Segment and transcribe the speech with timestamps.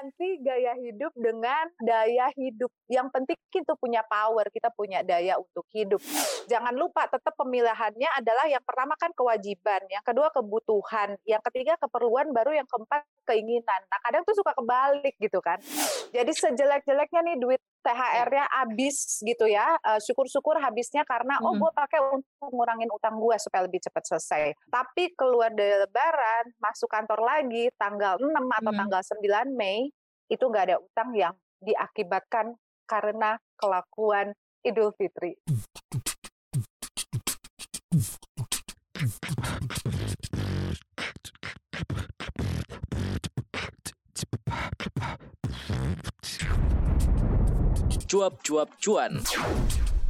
[0.00, 2.72] ganti gaya hidup dengan daya hidup.
[2.88, 6.00] Yang penting kita punya power, kita punya daya untuk hidup.
[6.48, 12.32] Jangan lupa tetap pemilihannya adalah yang pertama kan kewajiban, yang kedua kebutuhan, yang ketiga keperluan,
[12.32, 13.80] baru yang keempat keinginan.
[13.92, 15.60] Nah kadang tuh suka kebalik gitu kan.
[16.16, 19.76] Jadi sejelek-jeleknya nih duit THR-nya habis gitu ya.
[19.80, 24.42] Eh, syukur-syukur habisnya karena oh gue pakai untuk ngurangin utang gue supaya lebih cepat selesai.
[24.68, 29.88] Tapi keluar dari lebaran, masuk kantor lagi tanggal 6 atau tanggal 9 Mei
[30.30, 32.54] itu nggak ada utang yang diakibatkan
[32.86, 35.40] karena kelakuan Idul Fitri.
[48.10, 49.22] Cuap-cuap cuan.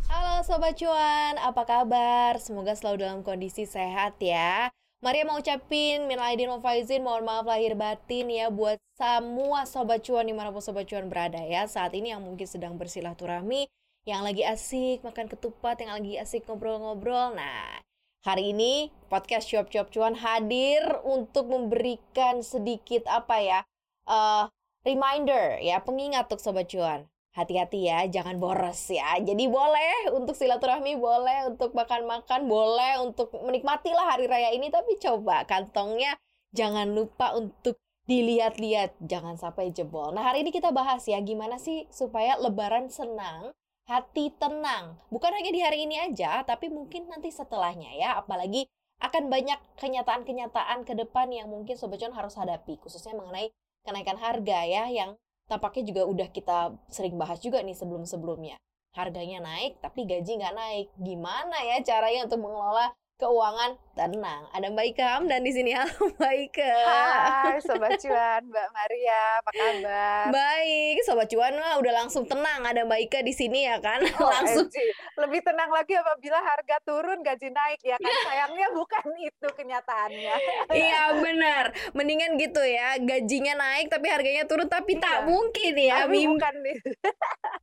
[0.08, 2.40] Halo Sobat Cuan, apa kabar?
[2.40, 4.72] Semoga selalu dalam kondisi sehat ya.
[5.04, 10.24] Maria mau ucapin minal aidin faizin, mohon maaf lahir batin ya buat semua Sobat Cuan
[10.24, 11.68] di mana pun Sobat Cuan berada ya.
[11.68, 13.68] Saat ini yang mungkin sedang bersilaturahmi,
[14.08, 17.36] yang lagi asik makan ketupat, yang lagi asik ngobrol-ngobrol.
[17.36, 17.84] Nah,
[18.24, 23.60] hari ini podcast Cuap-Cuap Cuan hadir untuk memberikan sedikit apa ya,
[24.08, 24.48] uh,
[24.88, 29.18] reminder ya, pengingat untuk Sobat Cuan hati-hati ya, jangan boros ya.
[29.22, 34.98] Jadi boleh untuk silaturahmi, boleh untuk makan-makan, boleh untuk menikmati lah hari raya ini, tapi
[34.98, 36.18] coba kantongnya
[36.50, 37.78] jangan lupa untuk
[38.10, 40.10] dilihat-lihat, jangan sampai jebol.
[40.10, 43.54] Nah hari ini kita bahas ya, gimana sih supaya lebaran senang,
[43.86, 44.98] hati tenang.
[45.14, 48.66] Bukan hanya di hari ini aja, tapi mungkin nanti setelahnya ya, apalagi
[48.98, 53.54] akan banyak kenyataan-kenyataan ke depan yang mungkin Sobat Cuan harus hadapi, khususnya mengenai
[53.86, 55.14] kenaikan harga ya, yang
[55.50, 58.54] tampaknya juga udah kita sering bahas juga nih sebelum-sebelumnya.
[58.94, 60.86] Harganya naik, tapi gaji nggak naik.
[61.02, 64.48] Gimana ya caranya untuk mengelola keuangan tenang.
[64.56, 66.72] Ada Mbak Ika dan di sini halo Mbak Ika.
[66.72, 70.24] Hai Sobat Cuan, Mbak Maria, apa kabar?
[70.32, 72.64] Baik, Sobat Cuan mah udah langsung tenang.
[72.64, 74.72] Ada Mbak Ika di sini ya kan, oh, langsung.
[74.72, 74.76] MG.
[75.20, 78.12] Lebih tenang lagi apabila harga turun, gaji naik ya kan.
[78.24, 80.34] Sayangnya bukan itu kenyataannya.
[80.72, 82.96] iya benar, mendingan gitu ya.
[82.96, 85.04] Gajinya naik tapi harganya turun tapi iya.
[85.04, 86.08] tak mungkin ya.
[86.08, 86.54] Tapi mimpi, bukan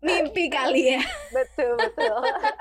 [0.08, 1.04] mimpi kali ya.
[1.36, 2.18] betul betul.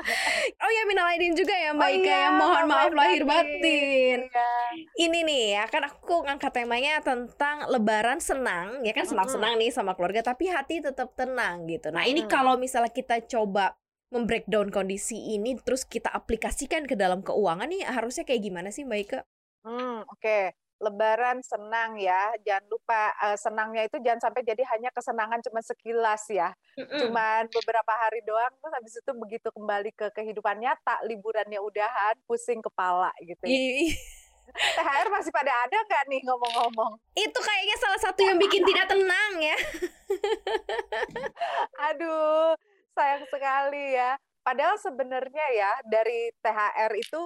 [0.66, 2.10] oh ya minal aidin juga ya Mbak oh, Ika.
[2.10, 4.18] Iya, mohon maaf lahir batin batin.
[4.28, 4.48] Iya.
[4.96, 9.94] Ini nih ya kan aku ngangkat temanya tentang lebaran senang, ya kan senang-senang nih sama
[9.94, 11.92] keluarga tapi hati tetap tenang gitu.
[11.92, 13.76] Nah, ini kalau misalnya kita coba
[14.14, 19.00] membreakdown kondisi ini terus kita aplikasikan ke dalam keuangan nih harusnya kayak gimana sih Mbak
[19.02, 19.20] Ika?
[19.66, 20.22] Hmm, oke.
[20.22, 20.54] Okay.
[20.76, 26.28] Lebaran senang ya, jangan lupa uh, senangnya itu jangan sampai jadi hanya kesenangan cuma sekilas
[26.28, 26.98] ya, mm-hmm.
[27.00, 32.60] cuman beberapa hari doang, terus habis itu begitu kembali ke kehidupan nyata, liburannya udahan, pusing
[32.60, 33.40] kepala gitu.
[33.48, 33.88] Ya.
[34.54, 36.92] THR masih pada ada nggak nih ngomong-ngomong?
[37.18, 39.58] Itu kayaknya salah satu yang bikin tidak tenang ya.
[41.90, 42.54] Aduh,
[42.94, 44.14] sayang sekali ya.
[44.46, 47.20] Padahal sebenarnya ya dari THR itu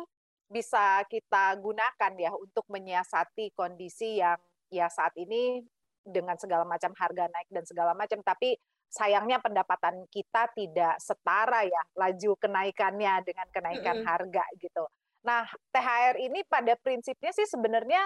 [0.50, 5.62] bisa kita gunakan ya untuk menyiasati kondisi yang ya saat ini
[6.03, 8.59] dengan segala macam harga naik dan segala macam tapi
[8.91, 14.11] sayangnya pendapatan kita tidak setara ya laju kenaikannya dengan kenaikan mm -hmm.
[14.11, 14.84] harga gitu.
[15.22, 18.03] Nah, THR ini pada prinsipnya sih sebenarnya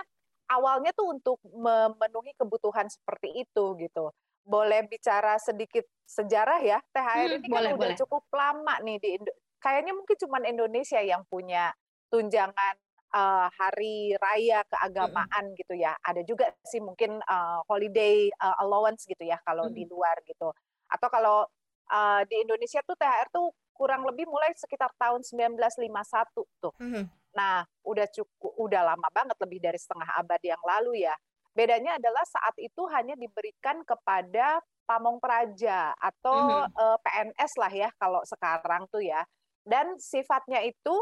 [0.52, 4.12] awalnya tuh untuk memenuhi kebutuhan seperti itu gitu.
[4.44, 6.78] Boleh bicara sedikit sejarah ya.
[6.92, 7.96] THR hmm, ini kan boleh, udah boleh.
[7.96, 9.32] cukup lama nih di Indo
[9.64, 11.72] kayaknya mungkin cuma Indonesia yang punya
[12.14, 12.74] tunjangan
[13.10, 15.58] uh, hari raya keagamaan hmm.
[15.58, 15.98] gitu ya.
[15.98, 19.74] Ada juga sih mungkin uh, holiday uh, allowance gitu ya kalau hmm.
[19.74, 20.54] di luar gitu.
[20.86, 21.42] Atau kalau
[21.90, 26.74] uh, di Indonesia tuh THR tuh kurang lebih mulai sekitar tahun 1951 tuh.
[26.78, 27.10] Hmm.
[27.34, 31.14] Nah, udah cukup udah lama banget lebih dari setengah abad yang lalu ya.
[31.54, 36.82] Bedanya adalah saat itu hanya diberikan kepada pamong praja atau mm -hmm.
[36.82, 39.22] uh, PNS lah ya kalau sekarang tuh ya.
[39.64, 40.94] Dan sifatnya itu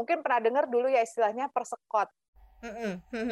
[0.00, 2.08] mungkin pernah dengar dulu ya istilahnya persekot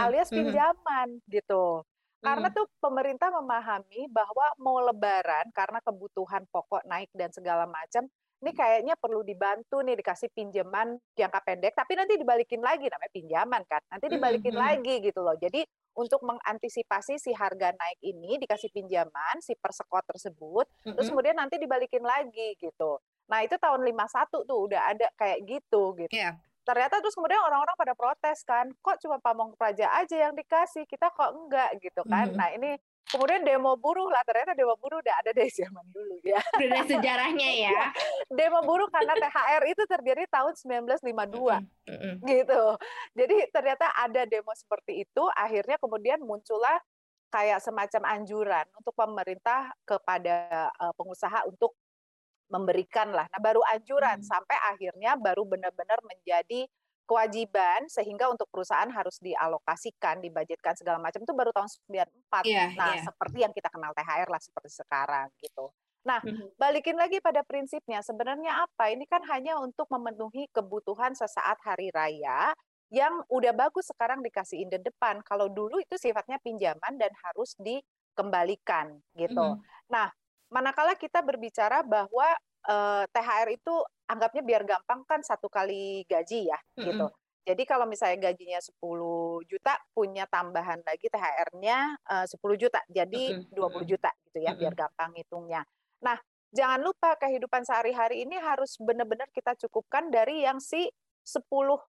[0.00, 1.84] alias pinjaman gitu.
[2.18, 8.10] Karena tuh pemerintah memahami bahwa mau lebaran karena kebutuhan pokok naik dan segala macam,
[8.42, 13.62] ini kayaknya perlu dibantu nih dikasih pinjaman jangka pendek, tapi nanti dibalikin lagi namanya pinjaman
[13.70, 14.66] kan, nanti dibalikin mm -hmm.
[14.66, 15.38] lagi gitu loh.
[15.38, 15.62] Jadi
[15.94, 20.94] untuk mengantisipasi si harga naik ini dikasih pinjaman si persekot tersebut, mm -hmm.
[20.98, 22.98] terus kemudian nanti dibalikin lagi gitu.
[23.30, 26.10] Nah itu tahun 51 tuh udah ada kayak gitu gitu.
[26.10, 26.34] Yeah
[26.68, 30.84] ternyata terus kemudian orang-orang pada protes kan kok cuma pamong praja aja yang dikasih?
[30.84, 31.80] Kita kok enggak?
[31.80, 32.28] Gitu kan.
[32.28, 32.38] Mm -hmm.
[32.38, 32.70] nah ini
[33.08, 34.20] kemudian demo buruh lah.
[34.28, 36.36] Ternyata demo buruh udah ada dari zaman dulu ya.
[36.60, 37.80] Ada sejarahnya ya.
[38.28, 42.14] Demo buruh karena THR itu terjadi tahun 1952 mm -hmm.
[42.28, 42.62] gitu.
[43.16, 46.76] Jadi ternyata ada demo seperti itu akhirnya kemudian muncullah
[47.28, 51.76] kayak semacam anjuran untuk pemerintah kepada uh, pengusaha untuk
[52.48, 53.28] memberikan lah.
[53.28, 54.28] Nah, baru anjuran hmm.
[54.28, 56.68] sampai akhirnya baru benar-benar menjadi
[57.08, 62.44] kewajiban sehingga untuk perusahaan harus dialokasikan, dibudgetkan segala macam itu baru tahun 94.
[62.44, 63.04] Yeah, nah, yeah.
[63.08, 65.72] seperti yang kita kenal THR lah seperti sekarang gitu.
[66.04, 66.56] Nah, hmm.
[66.60, 68.92] balikin lagi pada prinsipnya, sebenarnya apa?
[68.92, 72.52] Ini kan hanya untuk memenuhi kebutuhan sesaat hari raya
[72.88, 75.20] yang udah bagus sekarang dikasih in depan.
[75.24, 79.56] Kalau dulu itu sifatnya pinjaman dan harus dikembalikan gitu.
[79.56, 79.60] Hmm.
[79.92, 80.08] Nah,
[80.48, 82.28] manakala kita berbicara bahwa
[82.68, 83.74] uh, eh, THR itu
[84.08, 86.84] anggapnya biar gampang kan satu kali gaji ya mm-hmm.
[86.88, 87.06] gitu.
[87.48, 88.76] Jadi kalau misalnya gajinya 10
[89.48, 92.80] juta punya tambahan lagi THR-nya uh, 10 juta.
[92.92, 93.56] Jadi mm-hmm.
[93.56, 94.60] 20 juta gitu ya mm-hmm.
[94.60, 95.62] biar gampang hitungnya.
[96.04, 96.20] Nah,
[96.52, 100.88] jangan lupa kehidupan sehari-hari ini harus benar-benar kita cukupkan dari yang si
[101.28, 101.44] 10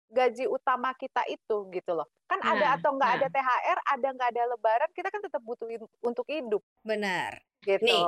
[0.09, 2.09] gaji utama kita itu gitu loh.
[2.25, 3.17] Kan nah, ada atau nggak nah.
[3.21, 5.65] ada THR, ada nggak ada lebaran, kita kan tetap butuh
[6.01, 6.61] untuk hidup.
[6.81, 7.37] Benar.
[7.61, 7.85] Gitu.
[7.85, 8.01] Nih,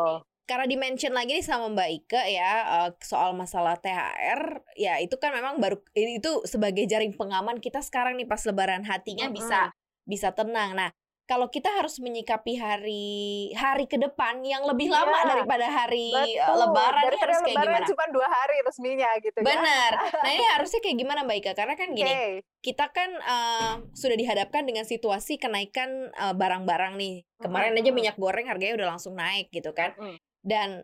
[0.50, 5.30] karena dimention lagi nih sama Mbak Ika ya uh, soal masalah THR ya itu kan
[5.30, 9.38] memang baru itu sebagai jaring pengaman kita sekarang nih pas lebaran hatinya mm -hmm.
[9.38, 9.60] bisa
[10.10, 10.74] bisa tenang.
[10.74, 10.90] Nah,
[11.30, 15.38] kalau kita harus menyikapi hari hari ke depan yang lebih lama yeah.
[15.38, 16.58] daripada hari eh, Betul.
[16.66, 17.90] lebaran daripada harus kayak lebaran gimana?
[17.94, 19.46] cuma dua hari resminya gitu ya.
[19.46, 19.92] Benar.
[20.26, 21.52] Nah, ini harusnya kayak gimana Mbak Ika?
[21.54, 22.42] Karena kan gini, okay.
[22.66, 27.16] kita kan uh, sudah dihadapkan dengan situasi kenaikan barang-barang uh, nih.
[27.38, 27.86] Kemarin mm -hmm.
[27.86, 29.94] aja minyak goreng harganya udah langsung naik gitu kan.
[30.02, 30.84] Mm -hmm dan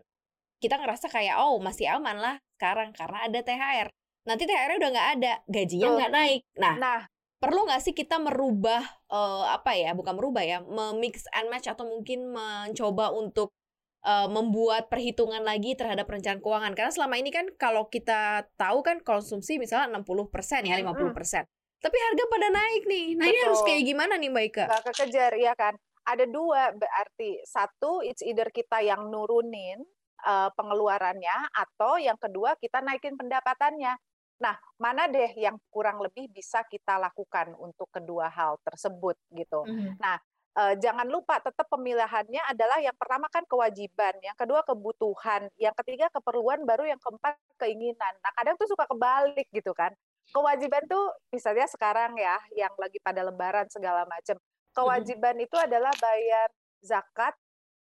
[0.60, 3.88] kita ngerasa kayak oh masih aman lah sekarang karena ada THR
[4.26, 6.40] nanti THR udah nggak ada gajinya nggak naik.
[6.58, 7.00] Nah, nah.
[7.38, 11.86] perlu nggak sih kita merubah uh, apa ya bukan merubah ya memix and match atau
[11.86, 13.54] mungkin mencoba untuk
[14.02, 16.74] uh, membuat perhitungan lagi terhadap perencanaan keuangan?
[16.74, 21.46] Karena selama ini kan kalau kita tahu kan konsumsi misalnya 60% ya 50% hmm.
[21.78, 23.06] tapi harga pada naik nih.
[23.14, 23.30] Nah Betul.
[23.30, 24.64] ini harus kayak gimana nih Mbak Ika?
[24.66, 29.82] Gak kekejar ya kan ada dua berarti satu it's either kita yang nurunin
[30.22, 33.98] uh, pengeluarannya atau yang kedua kita naikin pendapatannya.
[34.36, 39.64] Nah, mana deh yang kurang lebih bisa kita lakukan untuk kedua hal tersebut gitu.
[39.64, 39.96] Mm-hmm.
[39.96, 40.20] Nah,
[40.60, 46.12] uh, jangan lupa tetap pemilihannya adalah yang pertama kan kewajiban, yang kedua kebutuhan, yang ketiga
[46.12, 48.12] keperluan, baru yang keempat keinginan.
[48.20, 49.96] Nah, kadang tuh suka kebalik gitu kan.
[50.28, 54.36] Kewajiban tuh misalnya sekarang ya, yang lagi pada lebaran segala macam
[54.76, 56.48] kewajiban itu adalah bayar
[56.84, 57.32] zakat,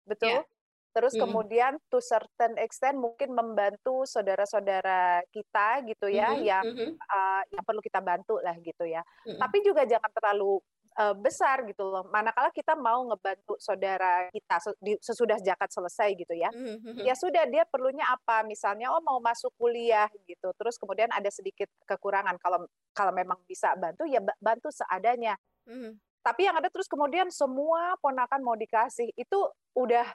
[0.09, 0.41] betul?
[0.41, 0.45] Yeah.
[0.91, 1.21] Terus mm.
[1.23, 6.43] kemudian to certain extent mungkin membantu saudara-saudara kita gitu ya mm-hmm.
[6.43, 6.91] yang mm-hmm.
[6.99, 8.99] Uh, yang perlu kita bantu lah gitu ya.
[9.23, 9.39] Mm-hmm.
[9.39, 10.59] Tapi juga jangan terlalu
[10.99, 12.03] uh, besar gitu loh.
[12.11, 14.59] Manakala kita mau ngebantu saudara kita
[14.99, 16.51] sesudah zakat selesai gitu ya.
[16.51, 17.07] Mm-hmm.
[17.07, 18.43] Ya sudah dia perlunya apa?
[18.43, 20.51] Misalnya oh mau masuk kuliah gitu.
[20.59, 25.39] Terus kemudian ada sedikit kekurangan kalau kalau memang bisa bantu ya bantu seadanya.
[25.71, 29.39] Mm-hmm tapi yang ada terus kemudian semua ponakan mau dikasih itu
[29.73, 30.05] udah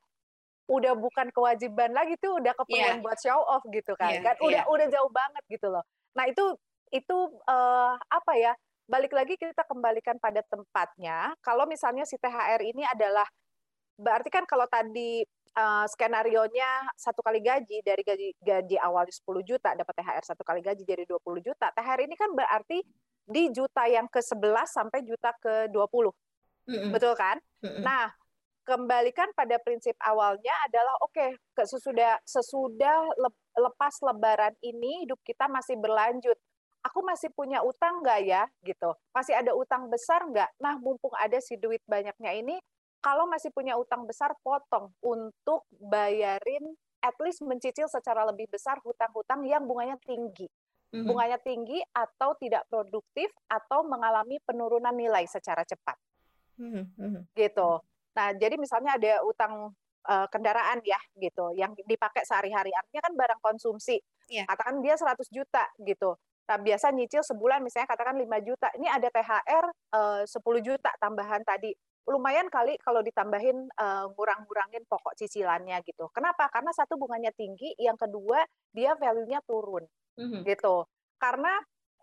[0.67, 3.05] udah bukan kewajiban lagi tuh udah keperluan yeah.
[3.05, 4.73] buat show off gitu kan yeah, kan udah yeah.
[4.75, 6.43] udah jauh banget gitu loh nah itu
[6.91, 7.17] itu
[7.47, 8.53] uh, apa ya
[8.87, 13.27] balik lagi kita kembalikan pada tempatnya kalau misalnya si THR ini adalah
[13.99, 15.27] berarti kan kalau tadi
[15.59, 20.43] uh, skenario nya satu kali gaji dari gaji gaji awal 10 juta dapat THR satu
[20.47, 22.83] kali gaji jadi 20 juta THR ini kan berarti
[23.27, 26.15] di juta yang ke-11 sampai juta ke-20.
[26.71, 26.91] Mm-hmm.
[26.95, 27.37] Betul kan?
[27.63, 27.83] Mm-hmm.
[27.83, 28.15] Nah,
[28.63, 31.31] kembalikan pada prinsip awalnya adalah oke, okay,
[31.67, 33.11] sesudah sesudah
[33.59, 36.39] lepas lebaran ini hidup kita masih berlanjut.
[36.87, 38.95] Aku masih punya utang nggak ya gitu?
[39.11, 40.55] Masih ada utang besar nggak?
[40.63, 42.63] Nah, mumpung ada si duit banyaknya ini,
[43.03, 46.63] kalau masih punya utang besar potong untuk bayarin
[47.03, 50.47] at least mencicil secara lebih besar hutang-hutang yang bunganya tinggi
[50.97, 55.97] hmm bunganya tinggi atau tidak produktif atau mengalami penurunan nilai secara cepat.
[56.57, 57.37] Mm-hmm.
[57.37, 57.71] Gitu.
[58.17, 59.77] Nah, jadi misalnya ada utang
[60.09, 64.01] uh, kendaraan ya gitu yang dipakai sehari-hari artinya kan barang konsumsi.
[64.33, 64.49] Yeah.
[64.49, 66.17] Katakan dia 100 juta gitu.
[66.47, 68.71] Nah, biasa nyicil sebulan misalnya katakan 5 juta.
[68.79, 71.75] Ini ada THR uh, 10 juta tambahan tadi.
[72.07, 76.07] Lumayan kali kalau ditambahin uh, ngurang-ngurangin pokok cicilannya gitu.
[76.15, 76.47] Kenapa?
[76.55, 79.83] Karena satu bunganya tinggi, yang kedua dia value-nya turun
[80.19, 80.85] hmm gitu.
[81.17, 81.53] Karena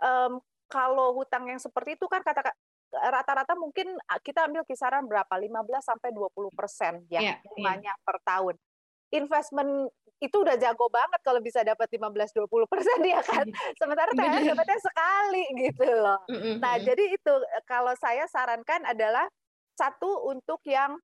[0.02, 2.50] um, kalau hutang yang seperti itu kan kata
[2.94, 5.50] rata-rata mungkin kita ambil kisaran berapa 15
[5.82, 7.50] sampai 20 persen ya yeah, iya.
[7.50, 8.06] bunganya yeah.
[8.06, 8.56] per tahun.
[9.14, 9.94] Investment
[10.24, 13.46] itu udah jago banget kalau bisa dapat 15-20 persen ya kan.
[13.46, 13.76] Iya.
[13.78, 16.20] Sementara THR dapatnya sekali gitu loh.
[16.32, 16.56] Mm-hmm.
[16.64, 17.34] Nah jadi itu
[17.68, 19.28] kalau saya sarankan adalah
[19.74, 20.98] satu untuk yang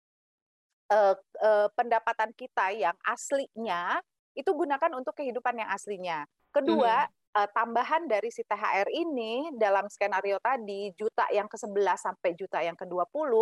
[0.94, 4.02] uh, uh, pendapatan kita yang aslinya
[4.34, 6.26] itu gunakan untuk kehidupan yang aslinya.
[6.50, 7.38] Kedua, hmm.
[7.38, 12.78] uh, tambahan dari si THR ini dalam skenario tadi juta yang ke-11 sampai juta yang
[12.78, 13.34] ke-20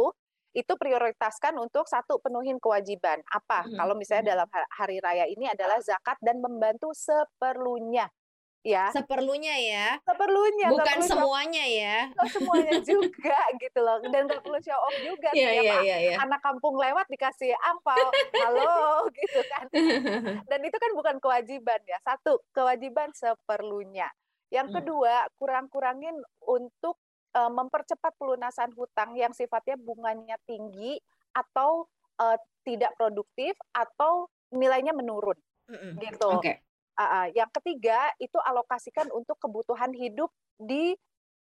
[0.58, 3.22] itu prioritaskan untuk satu penuhin kewajiban.
[3.30, 3.70] Apa?
[3.70, 8.10] Mhm, Kalau misalnya dalam ha- hari raya ini adalah zakat dan membantu seperlunya,
[8.68, 8.92] ya.
[8.92, 11.98] Seperlunya ya, Seperlunya, bukan show- semuanya ya.
[12.12, 13.98] nggak semuanya juga gitu loh.
[14.04, 16.16] Dan nggak perlu show off juga Iya, tiap iya, a- iya, iya.
[16.20, 18.76] anak kampung lewat dikasih ampau, halo
[19.24, 19.66] gitu kan.
[20.52, 21.96] Dan itu kan bukan kewajiban ya.
[22.02, 24.12] Satu, kewajiban seperlunya.
[24.48, 24.76] Yang Hmm.
[24.78, 31.00] kedua, kurang-kurangin untuk eh, mempercepat pelunasan hutang yang sifatnya bunganya tinggi
[31.32, 31.86] atau
[32.18, 36.00] eh, tidak produktif atau nilainya menurun Mm-mm.
[36.00, 36.28] gitu.
[36.34, 36.67] Oke.
[36.98, 37.30] Ah.
[37.30, 40.98] yang ketiga itu alokasikan untuk kebutuhan hidup di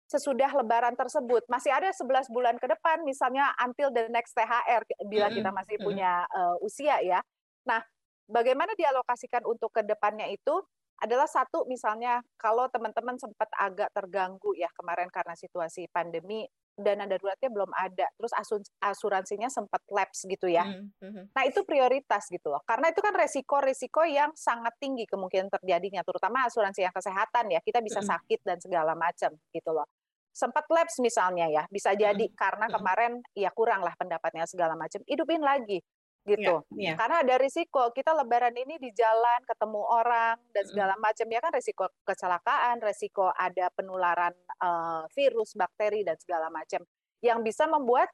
[0.06, 1.48] sesudah lebaran tersebut.
[1.48, 6.28] Masih ada 11 bulan ke depan misalnya until the next THR bila kita masih punya
[6.28, 7.20] eh, usia ya.
[7.66, 7.82] Nah,
[8.30, 10.60] bagaimana dialokasikan untuk ke depannya itu
[11.00, 17.48] adalah satu misalnya kalau teman-teman sempat agak terganggu ya kemarin karena situasi pandemi dana daruratnya
[17.48, 18.36] belum ada, terus
[18.84, 20.68] asuransinya sempat lapse gitu ya.
[20.68, 21.24] Mhm, mhm.
[21.32, 22.60] Nah, itu prioritas gitu loh.
[22.68, 27.60] Karena itu kan resiko-resiko yang sangat tinggi kemungkinan terjadinya, terutama asuransi yang kesehatan ya.
[27.64, 28.12] Kita bisa Mm-mm.
[28.12, 29.88] sakit dan segala macam gitu loh.
[30.36, 32.76] Sempat lapse misalnya ya, bisa jadi karena Mm-mm.
[32.76, 35.00] kemarin ya kurang lah pendapatnya segala macam.
[35.08, 35.80] Hidupin lagi
[36.26, 36.66] gitu.
[36.74, 36.94] Iya, iya.
[36.98, 41.54] Karena ada risiko kita lebaran ini di jalan ketemu orang dan segala macam ya kan
[41.54, 46.82] risiko kecelakaan, risiko ada penularan eh, virus, bakteri dan segala macam
[47.22, 48.10] yang bisa membuat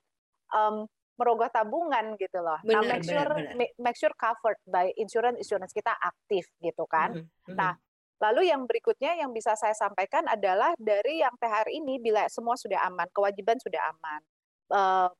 [0.51, 0.85] em,
[1.19, 2.59] merogoh tabungan gitu loh.
[2.67, 3.53] nah, Benar, make sure benar.
[3.55, 7.15] ma- make sure covered by insurance insurance kita aktif gitu kan.
[7.15, 7.55] Mhm, mhm.
[7.57, 7.73] Nah,
[8.21, 12.77] Lalu yang berikutnya yang bisa saya sampaikan adalah dari yang THR ini bila semua sudah
[12.85, 14.21] aman, kewajiban sudah aman,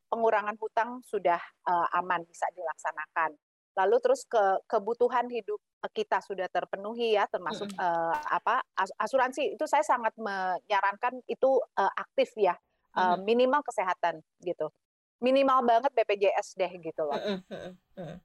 [0.07, 3.35] pengurangan hutang sudah eh, aman bisa dilaksanakan.
[3.71, 5.59] Lalu terus ke kebutuhan hidup
[5.95, 7.81] kita sudah terpenuhi ya, termasuk Mm-mm.
[7.83, 12.55] eh, apa as- asuransi itu saya sangat menyarankan itu eh, aktif ya,
[12.95, 13.23] eh, Mhm.
[13.23, 14.67] minimal kesehatan gitu,
[15.19, 17.17] minimal banget BPJS deh gitu loh.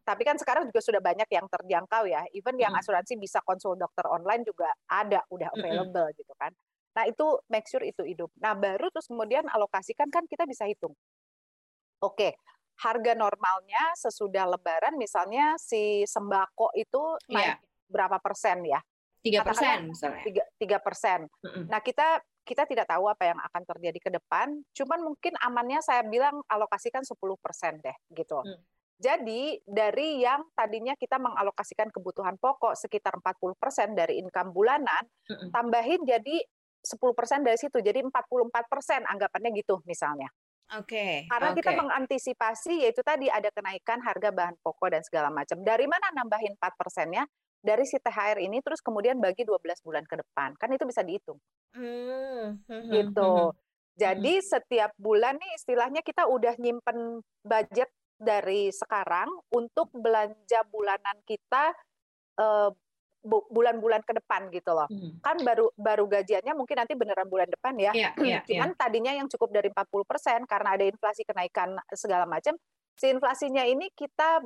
[0.06, 2.22] Tapi kan sekarang juga sudah banyak yang terjangkau ya.
[2.30, 2.78] Even yang Mm.
[2.78, 6.54] asuransi bisa konsul dokter online juga ada, udah available gitu kan.
[6.94, 8.30] Nah itu make sure itu hidup.
[8.38, 10.94] Nah baru terus kemudian alokasikan kan kita bisa hitung.
[12.02, 12.36] Oke,
[12.82, 18.80] harga normalnya sesudah Lebaran misalnya si sembako itu naik berapa persen ya?
[19.24, 20.22] Tiga persen misalnya.
[20.60, 21.26] Tiga persen.
[21.66, 24.54] Nah kita kita tidak tahu apa yang akan terjadi ke depan.
[24.70, 28.38] Cuman mungkin amannya saya bilang alokasikan 10% deh gitu.
[28.38, 28.62] Hmm.
[28.96, 35.52] Jadi dari yang tadinya kita mengalokasikan kebutuhan pokok sekitar 40% dari income bulanan, Mhm.
[35.52, 36.40] tambahin jadi
[36.80, 37.82] 10% dari situ.
[37.82, 40.30] Jadi 44% anggapannya gitu misalnya.
[40.74, 41.30] Oke.
[41.30, 41.80] Karena kita oke.
[41.86, 45.62] mengantisipasi yaitu tadi ada kenaikan harga bahan pokok dan segala macam.
[45.62, 47.22] Dari mana nambahin 4%-nya?
[47.62, 50.58] Dari si THR ini terus kemudian bagi 12 bulan ke depan.
[50.58, 51.38] Kan itu bisa dihitung
[51.74, 53.54] Hmm, mhm, gitu.
[53.54, 53.54] mhm.
[53.96, 61.72] Jadi setiap bulan nih istilahnya kita udah nyimpen budget dari sekarang untuk belanja bulanan kita
[62.40, 62.70] eh,
[63.26, 64.86] bulan-bulan ke depan gitu loh.
[64.88, 65.18] Mhm.
[65.20, 67.92] Kan baru baru gajiannya mungkin nanti beneran bulan depan ya.
[67.92, 68.62] Iya, iya, iya.
[68.62, 72.54] Cuman tadinya yang cukup dari 40% karena ada inflasi kenaikan segala macam,
[72.94, 74.40] si inflasinya ini kita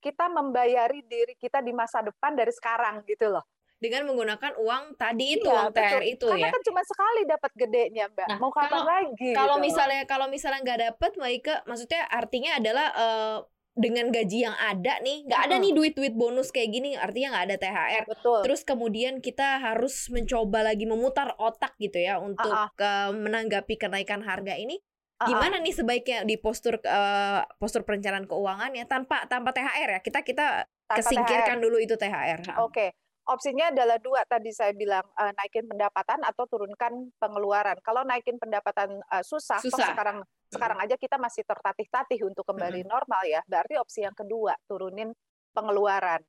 [0.00, 3.44] kita membayari diri kita di masa depan dari sekarang gitu loh.
[3.74, 6.02] Dengan menggunakan uang tadi itu, Iya, uang THR betul.
[6.08, 6.52] itu Karena ya.
[6.56, 8.26] kan cuma sekali dapat gedenya, Mbak.
[8.32, 9.30] Nah, Mau kapan kalau- lagi?
[9.32, 9.64] Kalau gitu.
[9.66, 13.38] misalnya kalau misalnya nggak dapet, Mbak Ike, maksudnya artinya adalah eh,
[13.74, 17.56] dengan gaji yang ada nih, nggak ada nih duit-duit bonus kayak gini, artinya nggak ada
[17.58, 18.04] THR.
[18.06, 18.40] betul.
[18.46, 24.22] Terus kemudian kita harus mencoba lagi memutar otak gitu ya untuk Ah, eh, menanggapi kenaikan
[24.22, 24.78] harga ini.
[25.18, 25.28] Ah, ah.
[25.30, 30.22] Gimana nih sebaiknya di postur eh, postur perencanaan keuangan ya tanpa tanpa THR ya kita
[30.22, 30.46] kita
[30.84, 32.46] Tanpa kesingkirkan dulu itu THR.
[32.46, 32.62] THR.
[32.62, 32.94] Oke.
[33.24, 37.80] Opsinya adalah dua tadi saya bilang eh, naikin pendapatan atau turunkan pengeluaran.
[37.80, 39.96] Kalau naikin pendapatan eh, susah, Susah.
[39.96, 40.22] sekarang
[40.54, 43.40] sekarang aja kita masih tertatih-tatih untuk kembali normal ya.
[43.44, 45.10] Berarti opsi yang kedua turunin
[45.52, 46.22] pengeluaran.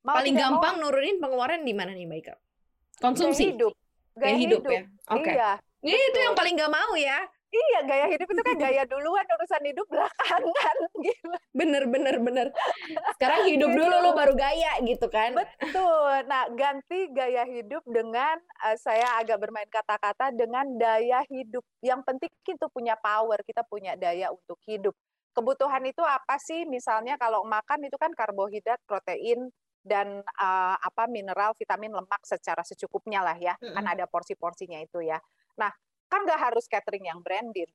[0.00, 2.34] Mau Paling tidak mau, gampang nurunin pengeluaran di mana nih Mbak Ika?
[2.34, 3.42] gaya Konsumsi.
[3.52, 3.74] hidup.
[4.16, 4.82] Gaya hidup, ya.
[5.12, 5.32] Oke.
[5.32, 5.50] Iya.
[5.80, 7.24] Ini itu yang paling nggak mau ya.
[7.50, 10.76] Iya, gaya hidup itu kan gaya duluan, urusan hidup belakangan.
[11.04, 11.38] Gila.
[11.50, 12.46] Bener bener bener.
[13.18, 14.04] Sekarang hidup dulu Gitu.
[14.06, 15.34] lu baru gaya gitu kan.
[15.34, 16.14] Betul.
[16.30, 18.38] Nah, ganti gaya hidup dengan
[18.70, 21.66] eh, saya agak bermain kata-kata dengan daya hidup.
[21.82, 24.94] Yang penting kita punya power, kita punya daya untuk hidup.
[25.34, 26.62] Kebutuhan itu apa sih?
[26.70, 29.50] Misalnya kalau makan itu kan karbohidrat, protein
[29.82, 33.58] dan eh, apa mineral, vitamin, lemak secara secukupnya lah ya.
[33.58, 35.18] Kan ada porsi-porsinya itu ya.
[35.58, 35.74] Nah,
[36.10, 37.70] kan nggak harus catering yang branded.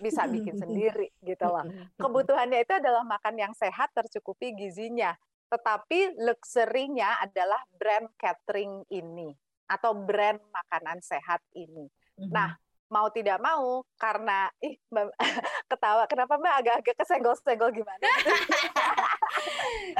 [0.00, 1.62] Bisa bikin sendiri gitu loh
[1.94, 5.14] kebutuhannya itu adalah makan yang sehat tercukupi gizinya.
[5.52, 9.30] Tetapi luxury-nya adalah brand catering ini
[9.68, 11.86] atau brand makanan sehat ini.
[12.32, 12.56] Nah,
[12.92, 14.76] mau tidak mau karena ih
[15.72, 16.04] ketawa.
[16.04, 18.04] Kenapa Mbak agak-agak kesenggol-senggol gimana?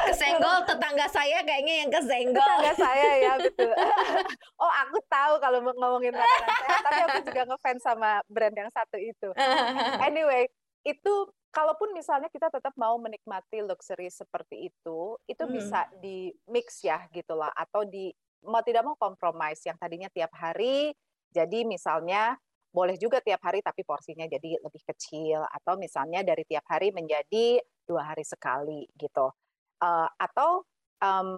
[0.09, 2.45] kesenggol tetangga saya kayaknya yang kesenggol.
[2.45, 3.73] Tetangga saya ya betul.
[4.62, 8.97] oh aku tahu kalau ngomongin makanan sehat, tapi aku juga ngefans sama brand yang satu
[9.00, 9.29] itu.
[10.02, 10.50] Anyway,
[10.83, 11.14] itu
[11.55, 15.52] kalaupun misalnya kita tetap mau menikmati luxury seperti itu, itu hmm.
[15.52, 18.11] bisa di mix ya gitu lah, atau di
[18.43, 20.93] mau tidak mau kompromis yang tadinya tiap hari,
[21.31, 22.35] jadi misalnya
[22.73, 27.61] boleh juga tiap hari tapi porsinya jadi lebih kecil atau misalnya dari tiap hari menjadi
[27.85, 29.29] dua hari sekali gitu
[29.85, 30.64] uh, atau
[31.05, 31.37] um,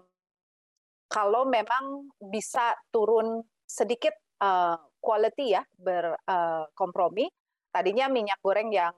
[1.10, 7.34] kalau memang bisa turun sedikit uh, quality ya berkompromi uh,
[7.74, 8.94] tadinya minyak goreng yang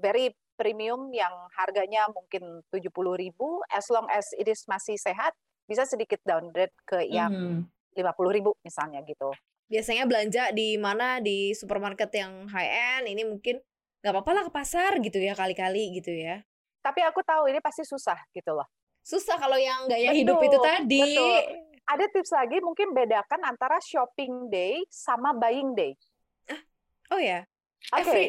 [0.00, 3.36] very premium yang harganya mungkin 70.000
[3.68, 5.36] as long as it is masih sehat
[5.68, 8.12] bisa sedikit downgrade ke yang mm -hmm.
[8.16, 9.32] 50.000 misalnya gitu
[9.66, 13.58] biasanya belanja di mana di supermarket yang high end ini mungkin
[14.00, 16.38] nggak apa-apa lah ke pasar gitu ya kali-kali gitu ya
[16.86, 18.66] tapi aku tahu ini pasti susah gitu loh
[19.02, 21.38] susah kalau yang gaya betul, hidup itu tadi betul.
[21.90, 25.98] ada tips lagi mungkin bedakan antara shopping day sama buying day
[26.50, 26.62] ah,
[27.14, 27.42] oh ya
[27.94, 28.26] Oke, okay.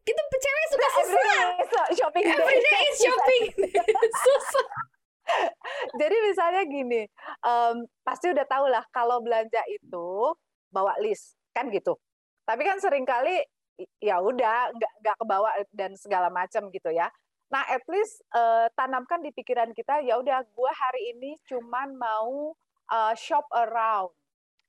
[0.00, 1.44] kita cewek suka susah.
[1.92, 2.32] shopping day.
[2.32, 3.42] Every day is shopping.
[4.24, 4.68] susah.
[6.00, 7.02] Jadi misalnya gini,
[7.44, 10.32] um, pasti udah tahu lah kalau belanja itu
[10.74, 11.94] bawa list kan gitu.
[12.42, 13.38] Tapi kan sering kali
[14.02, 17.06] ya udah nggak nggak kebawa dan segala macam gitu ya.
[17.54, 22.54] Nah at least uh, tanamkan di pikiran kita ya udah gue hari ini cuman mau
[22.90, 24.10] uh, shop around.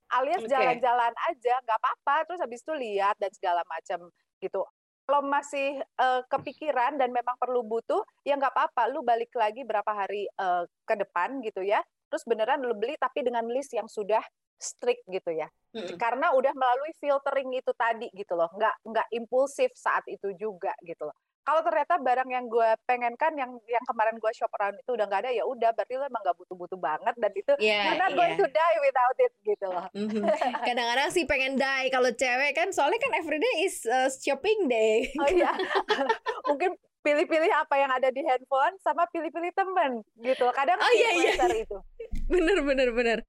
[0.06, 1.30] Alias jalan-jalan okay.
[1.34, 4.06] aja nggak apa-apa terus habis itu lihat dan segala macam
[4.38, 4.62] gitu.
[5.06, 9.90] Kalau masih uh, kepikiran dan memang perlu butuh ya nggak apa-apa lu balik lagi berapa
[9.90, 11.82] hari uh, ke depan gitu ya.
[12.10, 14.22] Terus beneran lu beli tapi dengan list yang sudah
[14.60, 16.00] strict gitu ya hmm.
[16.00, 21.08] karena udah melalui filtering itu tadi gitu loh nggak nggak impulsif saat itu juga gitu
[21.08, 24.98] loh kalau ternyata barang yang gue pengen kan yang yang kemarin gue shop around itu
[24.98, 28.02] udah nggak ada ya udah berarti lo emang nggak butuh-butuh banget dan itu yeah, you're
[28.02, 28.18] not yeah.
[28.18, 30.26] going to die without it gitu loh mm-hmm.
[30.68, 35.30] kadang-kadang sih pengen die kalau cewek kan soalnya kan everyday is uh, shopping day oh
[35.30, 35.54] iya
[36.50, 36.74] mungkin
[37.06, 41.34] pilih-pilih apa yang ada di handphone sama pilih-pilih temen gitu kadang oh, iya, iya.
[41.62, 41.78] itu
[42.34, 43.20] bener bener bener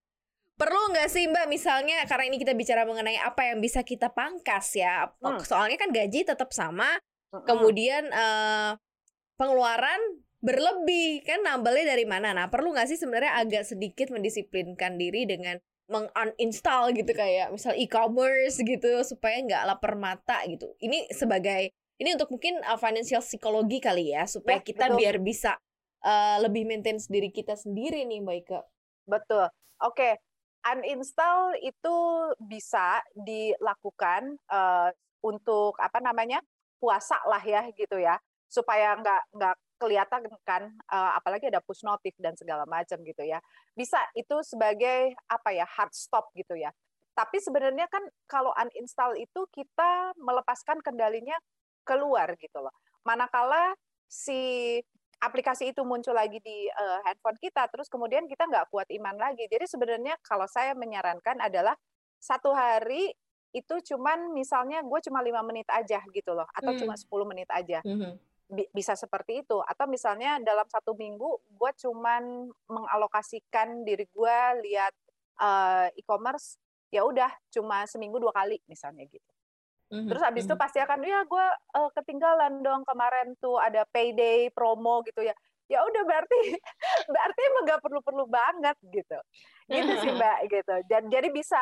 [0.57, 4.73] perlu nggak sih mbak misalnya karena ini kita bicara mengenai apa yang bisa kita pangkas
[4.73, 5.45] ya hmm.
[5.45, 6.89] soalnya kan gaji tetap sama
[7.33, 7.45] hmm.
[7.45, 8.73] kemudian uh,
[9.37, 10.01] pengeluaran
[10.41, 15.61] berlebih kan nambahnya dari mana nah perlu nggak sih sebenarnya agak sedikit mendisiplinkan diri dengan
[15.87, 22.33] menguninstall gitu kayak misal e-commerce gitu supaya nggak lapar mata gitu ini sebagai ini untuk
[22.33, 24.99] mungkin uh, financial psikologi kali ya supaya ya, kita betul.
[24.99, 25.53] biar bisa
[26.03, 28.61] uh, lebih maintain diri kita sendiri nih mbak Ika
[29.07, 29.47] betul
[29.85, 30.26] oke
[30.73, 31.97] uninstall itu
[32.43, 34.91] bisa dilakukan uh,
[35.23, 36.43] untuk apa namanya
[36.81, 38.19] puasa lah ya gitu ya.
[38.47, 43.39] Supaya nggak nggak kelihatan kan uh, apalagi ada push notif dan segala macam gitu ya.
[43.77, 46.73] Bisa itu sebagai apa ya hard stop gitu ya.
[47.17, 51.37] Tapi sebenarnya kan kalau uninstall itu kita melepaskan kendalinya
[51.87, 52.75] keluar gitu loh.
[53.09, 53.73] Manakala
[54.05, 54.79] si
[55.27, 59.51] aplikasi itu muncul lagi di uh, handphone kita, terus kemudian kita nggak kuat iman lagi.
[59.51, 61.75] Jadi sebenarnya kalau saya menyarankan adalah
[62.23, 63.11] satu hari
[63.51, 66.81] itu cuman misalnya gue cuma lima menit aja gitu loh, atau hmm.
[66.81, 67.83] cuma 10 menit aja.
[67.83, 68.15] Hmm.
[68.71, 69.59] Bisa seperti itu.
[69.65, 74.39] Atau misalnya dalam satu minggu gue cuman mengalokasikan diri gue
[74.71, 74.95] lihat
[75.43, 76.61] uh, e-commerce,
[76.95, 79.36] ya udah cuma seminggu dua kali misalnya gitu.
[79.87, 80.09] Mm-hmm.
[80.11, 80.63] Terus abis itu mhm.
[80.63, 81.47] pasti akan ya gue
[81.79, 85.35] uh, ketinggalan dong kemarin tuh ada payday promo gitu ya.
[85.67, 86.39] Ya udah berarti
[87.15, 89.19] berarti emang nggak perlu-perlu banget gitu.
[89.71, 90.75] Gitu sih Mbak gitu.
[90.91, 91.59] Dan jadi bisa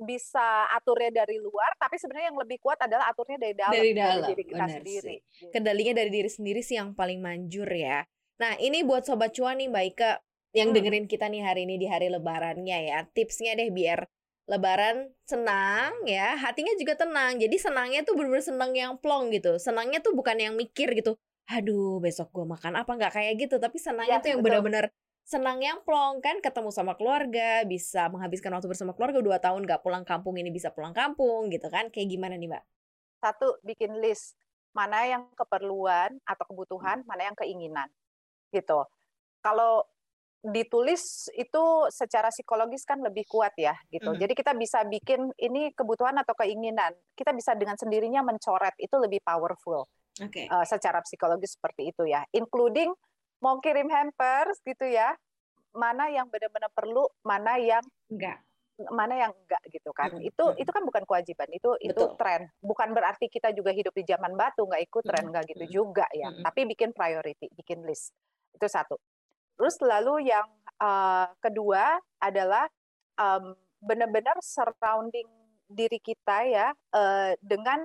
[0.00, 4.16] bisa aturnya dari luar tapi sebenarnya yang lebih kuat adalah aturnya dari dalam dari dalam
[4.24, 5.16] dari diri kita sendiri.
[5.20, 5.52] Sih.
[5.52, 8.00] Kendalinya dari diri sendiri sih yang paling manjur ya.
[8.38, 10.10] Nah, ini buat sobat cuan nih Mbak Ika
[10.56, 10.76] yang hmm.
[10.80, 12.98] dengerin kita nih hari ini di hari lebarannya ya.
[13.12, 14.08] Tipsnya deh biar
[14.48, 17.36] Lebaran senang ya, hatinya juga tenang.
[17.36, 19.60] Jadi senangnya tuh bener-bener senang yang plong gitu.
[19.60, 21.20] Senangnya tuh bukan yang mikir gitu.
[21.52, 23.60] Aduh, besok gue makan apa nggak kayak gitu.
[23.60, 24.88] Tapi senangnya ya, tuh yang bener-bener
[25.28, 29.84] senang yang plong kan ketemu sama keluarga, bisa menghabiskan waktu bersama keluarga dua tahun nggak
[29.84, 31.92] pulang kampung ini bisa pulang kampung gitu kan.
[31.92, 32.64] Kayak gimana nih mbak?
[33.20, 34.32] Satu, bikin list.
[34.72, 37.92] Mana yang keperluan atau kebutuhan, mana yang keinginan.
[38.48, 38.80] Gitu.
[39.44, 39.84] Kalau
[40.38, 44.14] ditulis itu secara psikologis kan lebih kuat ya gitu.
[44.14, 44.18] Mm.
[44.22, 46.94] Jadi kita bisa bikin ini kebutuhan atau keinginan.
[47.18, 49.90] Kita bisa dengan sendirinya mencoret itu lebih powerful.
[50.18, 50.46] Okay.
[50.46, 52.22] Uh, eh, secara psikologis seperti itu ya.
[52.30, 52.94] Including
[53.42, 55.14] mau kirim hampers gitu ya.
[55.74, 58.40] Mana yang benar-benar perlu, mana yang enggak.
[58.94, 60.14] mana yang enggak gitu kan.
[60.14, 60.62] Mm, Itu mm.
[60.62, 62.14] itu kan bukan kewajiban, itu itu Betul.
[62.14, 62.46] tren.
[62.62, 65.72] Bukan berarti kita juga hidup di zaman batu nggak ikut tren Mm, nggak gitu mm,
[65.74, 66.30] juga ya.
[66.30, 66.46] mm.
[66.46, 68.14] Tapi bikin priority, bikin list.
[68.54, 68.94] Itu satu.
[69.58, 70.46] Terus lalu yang
[70.78, 72.70] uh, kedua adalah
[73.18, 75.26] um, benar-benar surrounding
[75.68, 77.84] diri kita ya uh, dengan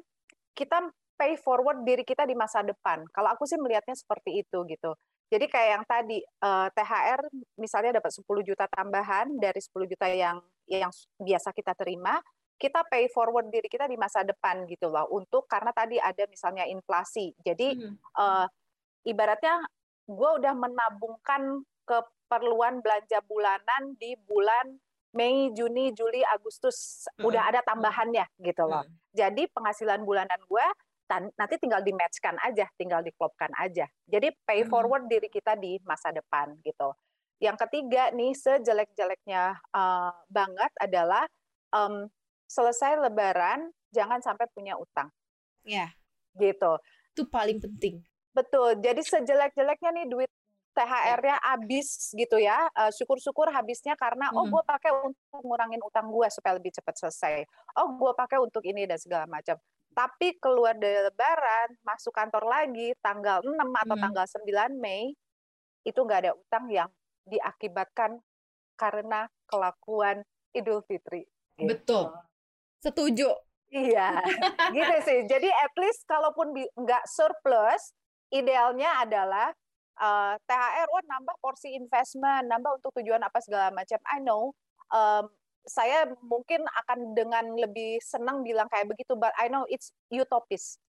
[0.54, 3.04] kita pay forward diri kita di masa depan.
[3.10, 4.94] Kalau aku sih melihatnya seperti itu gitu.
[5.34, 7.26] Jadi kayak yang tadi uh, THR
[7.58, 10.38] misalnya dapat 10 juta tambahan dari 10 juta yang
[10.70, 12.22] yang biasa kita terima,
[12.62, 16.70] kita pay forward diri kita di masa depan gitu loh untuk karena tadi ada misalnya
[16.70, 17.34] inflasi.
[17.42, 17.98] Jadi Mhm.
[18.14, 18.46] uh,
[19.10, 19.58] ibaratnya
[20.08, 24.80] gue udah menabungkan keperluan belanja bulanan di bulan
[25.14, 27.30] Mei, Juni, Juli, Agustus Mm-mm.
[27.30, 28.82] udah ada tambahannya gitu loh.
[28.82, 28.94] Mm.
[29.14, 30.66] Jadi penghasilan bulanan gue
[31.38, 33.86] nanti tinggal di matchkan aja, tinggal diklopkan aja.
[34.10, 36.98] Jadi pay forward diri kita di masa depan gitu.
[37.38, 41.30] Yang ketiga nih sejelek-jeleknya uh, banget adalah
[41.70, 42.10] um,
[42.50, 45.14] selesai Lebaran jangan sampai punya utang
[45.64, 45.94] Ya,
[46.36, 46.82] gitu.
[47.14, 48.02] itu paling penting.
[48.34, 48.82] Betul.
[48.82, 50.32] Jadi sejelek-jeleknya nih duit
[50.74, 52.66] THR-nya habis gitu ya.
[52.74, 54.52] Eh, Syukur-syukur habisnya karena oh Mhm.
[54.52, 57.46] gue pakai untuk ngurangin utang gue supaya lebih cepat selesai.
[57.78, 59.54] Oh gue pakai untuk ini dan segala macam.
[59.94, 64.02] Tapi keluar dari Lebaran, masuk kantor lagi tanggal 6 atau Mhm.
[64.02, 65.14] tanggal 9 Mei
[65.84, 66.90] itu nggak ada utang yang
[67.24, 68.18] diakibatkan
[68.74, 71.30] karena kelakuan Idul Fitri.
[71.54, 71.70] Gitu.
[71.70, 72.10] Betul.
[72.82, 73.30] Setuju.
[73.70, 74.22] Iya,
[74.74, 75.20] gitu sih.
[75.26, 77.94] Jadi at least kalaupun nggak surplus,
[78.34, 79.54] idealnya adalah
[80.02, 84.02] uh, THR, wah nambah porsi investment, nambah untuk tujuan apa segala macam.
[84.10, 84.58] I know,
[84.90, 85.30] um,
[85.64, 90.82] saya mungkin akan dengan lebih senang bilang kayak begitu, but I know it's utopis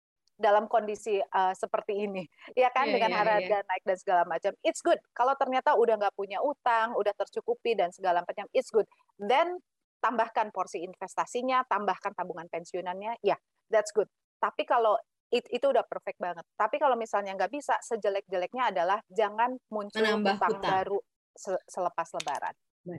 [0.40, 2.24] dalam kondisi uh, seperti ini,
[2.62, 4.52] ya kan Iya, dengan iya, harga naik dan segala macam.
[4.64, 8.48] It's good kalau ternyata udah nggak punya utang, udah tercukupi dan segala macam.
[8.56, 8.88] It's good.
[9.20, 9.60] Then
[10.02, 13.36] tambahkan porsi investasinya, tambahkan tabungan pensiunannya, ya
[13.70, 14.08] that's good.
[14.42, 14.98] Tapi kalau
[15.32, 16.44] it, itu udah perfect banget.
[16.54, 20.72] Tapi kalau misalnya nggak bisa, sejelek-jeleknya adalah jangan muncul Menambah utang hutang.
[20.76, 20.98] baru
[21.32, 22.54] se- selepas Lebaran,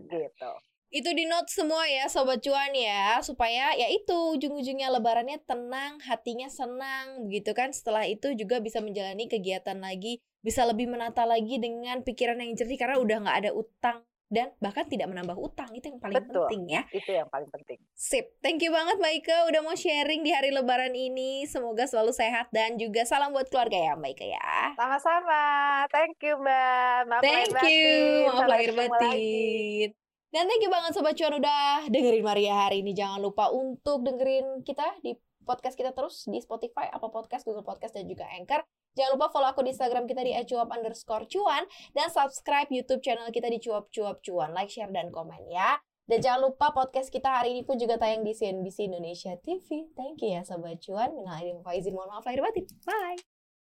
[0.09, 0.51] gitu.
[0.93, 6.45] Itu di note semua ya Sobat Cuan ya Supaya ya itu ujung-ujungnya lebarannya tenang Hatinya
[6.53, 12.05] senang begitu kan Setelah itu juga bisa menjalani kegiatan lagi Bisa lebih menata lagi dengan
[12.05, 16.01] pikiran yang jernih Karena udah nggak ada utang Dan bahkan tidak menambah utang Itu yang
[16.01, 16.49] paling Betul.
[16.49, 17.77] penting ya Itu yang paling penting.
[17.93, 22.49] Sip, thank you banget Maika udah mau sharing di hari lebaran ini Semoga selalu sehat
[22.49, 25.85] dan juga salam buat keluarga ya Maika ya Sama-sama.
[25.93, 26.99] Thank you, Mbak.
[27.05, 27.93] Maaf Thank you,
[28.33, 29.89] maaf lahir batin.
[30.33, 32.97] Dan thank you banget Sobat Cuan udah dengerin Maria hari ini.
[32.97, 37.93] Jangan lupa untuk dengerin kita di podcast kita terus di Spotify, Apple Podcast, Google Podcast,
[37.93, 38.63] dan juga Anchor.
[38.93, 41.65] Jangan lupa follow aku di Instagram kita di @cuap underscore cuan
[41.97, 44.53] dan subscribe YouTube channel kita di cuap cuap cuan.
[44.53, 45.81] Like, share, dan komen ya.
[46.03, 49.87] Dan jangan lupa podcast kita hari ini pun juga tayang di CNBC Indonesia TV.
[49.95, 51.15] Thank you ya Sobat Cuan.
[51.15, 51.95] Minal aidin.
[51.95, 52.67] Mohon maaf lahir batin.
[52.83, 53.32] Bye.